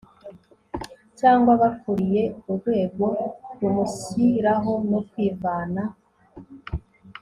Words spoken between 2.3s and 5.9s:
urwego rumushyiraho no kwivana